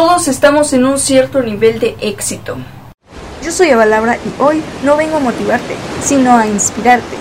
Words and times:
Todos 0.00 0.28
estamos 0.28 0.72
en 0.72 0.86
un 0.86 0.98
cierto 0.98 1.42
nivel 1.42 1.78
de 1.78 1.94
éxito. 2.00 2.56
Yo 3.44 3.52
soy 3.52 3.68
Eva 3.68 3.84
Labra 3.84 4.16
y 4.16 4.42
hoy 4.42 4.62
no 4.82 4.96
vengo 4.96 5.18
a 5.18 5.20
motivarte, 5.20 5.74
sino 6.02 6.38
a 6.38 6.46
inspirarte. 6.46 7.18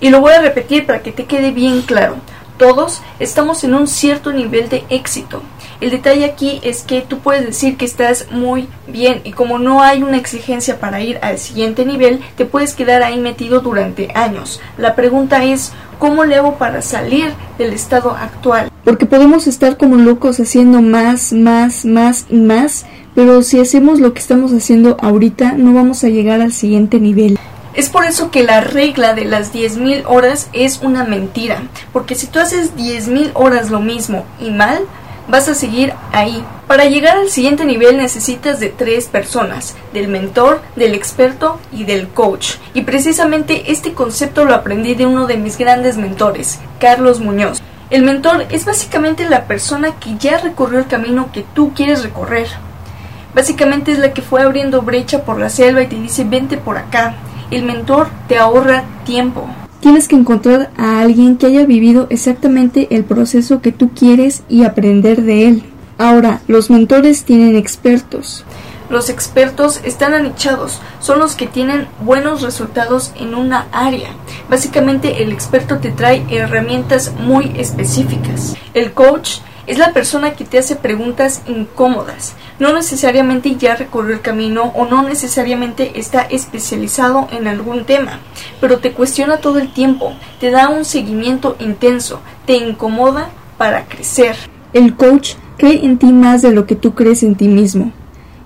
Y 0.00 0.10
lo 0.10 0.20
voy 0.20 0.34
a 0.34 0.42
repetir 0.42 0.84
para 0.84 1.02
que 1.02 1.12
te 1.12 1.24
quede 1.24 1.50
bien 1.50 1.80
claro. 1.80 2.16
Todos 2.56 3.02
estamos 3.18 3.64
en 3.64 3.74
un 3.74 3.88
cierto 3.88 4.32
nivel 4.32 4.68
de 4.68 4.84
éxito. 4.88 5.42
El 5.80 5.90
detalle 5.90 6.24
aquí 6.24 6.60
es 6.62 6.82
que 6.82 7.00
tú 7.00 7.18
puedes 7.18 7.44
decir 7.44 7.76
que 7.76 7.84
estás 7.84 8.26
muy 8.30 8.68
bien 8.86 9.22
y 9.24 9.32
como 9.32 9.58
no 9.58 9.82
hay 9.82 10.02
una 10.02 10.16
exigencia 10.16 10.78
para 10.78 11.00
ir 11.00 11.18
al 11.20 11.38
siguiente 11.38 11.84
nivel, 11.84 12.20
te 12.36 12.44
puedes 12.46 12.74
quedar 12.74 13.02
ahí 13.02 13.18
metido 13.18 13.60
durante 13.60 14.10
años. 14.14 14.60
La 14.78 14.94
pregunta 14.94 15.42
es, 15.44 15.72
¿cómo 15.98 16.24
le 16.24 16.36
hago 16.36 16.56
para 16.56 16.80
salir 16.80 17.32
del 17.58 17.72
estado 17.72 18.12
actual? 18.12 18.70
Porque 18.84 19.06
podemos 19.06 19.48
estar 19.48 19.76
como 19.76 19.96
locos 19.96 20.38
haciendo 20.38 20.80
más, 20.80 21.32
más, 21.32 21.84
más 21.84 22.26
y 22.30 22.36
más, 22.36 22.86
pero 23.16 23.42
si 23.42 23.58
hacemos 23.58 23.98
lo 23.98 24.12
que 24.14 24.20
estamos 24.20 24.52
haciendo 24.52 24.96
ahorita, 25.00 25.52
no 25.52 25.74
vamos 25.74 26.04
a 26.04 26.08
llegar 26.08 26.40
al 26.40 26.52
siguiente 26.52 27.00
nivel. 27.00 27.38
Es 27.74 27.90
por 27.90 28.04
eso 28.04 28.30
que 28.30 28.44
la 28.44 28.60
regla 28.60 29.14
de 29.14 29.24
las 29.24 29.52
10.000 29.52 30.04
horas 30.06 30.48
es 30.52 30.78
una 30.80 31.02
mentira, 31.02 31.64
porque 31.92 32.14
si 32.14 32.28
tú 32.28 32.38
haces 32.38 32.76
10.000 32.76 33.32
horas 33.34 33.70
lo 33.70 33.80
mismo 33.80 34.24
y 34.38 34.50
mal, 34.50 34.86
vas 35.26 35.48
a 35.48 35.56
seguir 35.56 35.92
ahí. 36.12 36.44
Para 36.68 36.84
llegar 36.84 37.16
al 37.16 37.30
siguiente 37.30 37.64
nivel 37.64 37.96
necesitas 37.96 38.60
de 38.60 38.68
tres 38.68 39.06
personas, 39.06 39.74
del 39.92 40.06
mentor, 40.06 40.62
del 40.76 40.94
experto 40.94 41.58
y 41.72 41.82
del 41.82 42.06
coach. 42.08 42.54
Y 42.74 42.82
precisamente 42.82 43.72
este 43.72 43.92
concepto 43.92 44.44
lo 44.44 44.54
aprendí 44.54 44.94
de 44.94 45.06
uno 45.06 45.26
de 45.26 45.36
mis 45.36 45.58
grandes 45.58 45.96
mentores, 45.96 46.60
Carlos 46.78 47.18
Muñoz. 47.18 47.60
El 47.90 48.04
mentor 48.04 48.46
es 48.50 48.64
básicamente 48.64 49.28
la 49.28 49.46
persona 49.46 49.98
que 49.98 50.16
ya 50.16 50.38
recorrió 50.38 50.78
el 50.78 50.86
camino 50.86 51.30
que 51.32 51.44
tú 51.54 51.74
quieres 51.74 52.04
recorrer. 52.04 52.46
Básicamente 53.34 53.90
es 53.90 53.98
la 53.98 54.12
que 54.12 54.22
fue 54.22 54.42
abriendo 54.42 54.82
brecha 54.82 55.24
por 55.24 55.40
la 55.40 55.48
selva 55.48 55.82
y 55.82 55.88
te 55.88 55.96
dice 55.96 56.22
vente 56.22 56.56
por 56.56 56.78
acá. 56.78 57.16
El 57.54 57.62
mentor 57.62 58.08
te 58.26 58.36
ahorra 58.36 58.82
tiempo. 59.04 59.46
Tienes 59.78 60.08
que 60.08 60.16
encontrar 60.16 60.72
a 60.76 61.02
alguien 61.02 61.36
que 61.36 61.46
haya 61.46 61.64
vivido 61.64 62.08
exactamente 62.10 62.88
el 62.90 63.04
proceso 63.04 63.62
que 63.62 63.70
tú 63.70 63.90
quieres 63.94 64.42
y 64.48 64.64
aprender 64.64 65.22
de 65.22 65.46
él. 65.46 65.62
Ahora, 65.96 66.40
los 66.48 66.68
mentores 66.68 67.22
tienen 67.22 67.54
expertos. 67.54 68.44
Los 68.90 69.08
expertos 69.08 69.80
están 69.84 70.14
anichados, 70.14 70.80
son 70.98 71.20
los 71.20 71.36
que 71.36 71.46
tienen 71.46 71.86
buenos 72.00 72.42
resultados 72.42 73.12
en 73.14 73.36
una 73.36 73.68
área. 73.70 74.08
Básicamente 74.48 75.22
el 75.22 75.32
experto 75.32 75.78
te 75.78 75.90
trae 75.90 76.24
herramientas 76.30 77.12
muy 77.18 77.52
específicas. 77.56 78.56
El 78.74 78.92
coach 78.92 79.38
es 79.66 79.78
la 79.78 79.92
persona 79.92 80.34
que 80.34 80.44
te 80.44 80.58
hace 80.58 80.76
preguntas 80.76 81.42
incómodas. 81.46 82.34
No 82.58 82.72
necesariamente 82.72 83.56
ya 83.56 83.76
recorrió 83.76 84.14
el 84.14 84.20
camino 84.20 84.72
o 84.74 84.86
no 84.86 85.02
necesariamente 85.02 85.98
está 85.98 86.22
especializado 86.22 87.28
en 87.32 87.48
algún 87.48 87.84
tema, 87.84 88.20
pero 88.60 88.78
te 88.78 88.92
cuestiona 88.92 89.38
todo 89.38 89.58
el 89.58 89.72
tiempo, 89.72 90.12
te 90.40 90.50
da 90.50 90.68
un 90.68 90.84
seguimiento 90.84 91.56
intenso, 91.58 92.20
te 92.46 92.56
incomoda 92.56 93.30
para 93.56 93.86
crecer. 93.86 94.36
El 94.72 94.96
coach 94.96 95.34
cree 95.56 95.84
en 95.84 95.98
ti 95.98 96.12
más 96.12 96.42
de 96.42 96.52
lo 96.52 96.66
que 96.66 96.76
tú 96.76 96.94
crees 96.94 97.22
en 97.22 97.34
ti 97.34 97.48
mismo. 97.48 97.92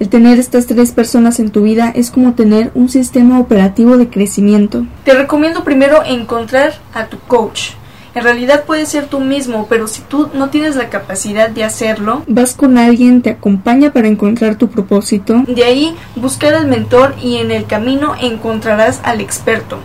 El 0.00 0.08
tener 0.08 0.40
estas 0.40 0.66
tres 0.66 0.90
personas 0.90 1.38
en 1.38 1.50
tu 1.50 1.62
vida 1.62 1.92
es 1.94 2.10
como 2.10 2.34
tener 2.34 2.72
un 2.74 2.88
sistema 2.88 3.38
operativo 3.38 3.96
de 3.96 4.10
crecimiento. 4.10 4.86
Te 5.04 5.14
recomiendo 5.14 5.62
primero 5.62 6.02
encontrar 6.04 6.74
a 6.92 7.06
tu 7.06 7.18
coach. 7.20 7.70
En 8.14 8.22
realidad 8.22 8.64
puedes 8.64 8.88
ser 8.88 9.06
tú 9.06 9.20
mismo, 9.20 9.66
pero 9.68 9.88
si 9.88 10.00
tú 10.02 10.30
no 10.34 10.48
tienes 10.48 10.76
la 10.76 10.88
capacidad 10.88 11.48
de 11.48 11.64
hacerlo, 11.64 12.22
vas 12.28 12.54
con 12.54 12.78
alguien, 12.78 13.22
te 13.22 13.30
acompaña 13.30 13.92
para 13.92 14.06
encontrar 14.06 14.56
tu 14.56 14.68
propósito. 14.68 15.42
De 15.48 15.64
ahí 15.64 15.96
buscar 16.14 16.54
al 16.54 16.68
mentor 16.68 17.14
y 17.20 17.36
en 17.38 17.50
el 17.50 17.66
camino 17.66 18.14
encontrarás 18.20 19.00
al 19.02 19.20
experto. 19.20 19.78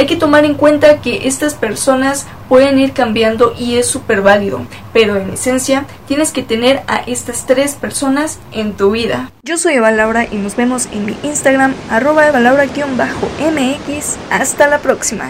Hay 0.00 0.06
que 0.06 0.16
tomar 0.16 0.46
en 0.46 0.54
cuenta 0.54 1.02
que 1.02 1.28
estas 1.28 1.52
personas 1.52 2.26
pueden 2.48 2.78
ir 2.78 2.94
cambiando 2.94 3.54
y 3.58 3.76
es 3.76 3.86
súper 3.86 4.22
válido, 4.22 4.62
pero 4.94 5.16
en 5.16 5.28
esencia 5.28 5.84
tienes 6.08 6.32
que 6.32 6.42
tener 6.42 6.80
a 6.86 7.00
estas 7.00 7.44
tres 7.44 7.74
personas 7.74 8.38
en 8.50 8.72
tu 8.72 8.92
vida. 8.92 9.30
Yo 9.42 9.58
soy 9.58 9.74
Eva 9.74 9.90
Laura 9.90 10.24
y 10.24 10.36
nos 10.36 10.56
vemos 10.56 10.88
en 10.90 11.04
mi 11.04 11.14
Instagram 11.22 11.74
arroba 11.90 12.26
Eva 12.26 12.40
Laura-mx. 12.40 14.16
Hasta 14.30 14.68
la 14.68 14.78
próxima. 14.78 15.26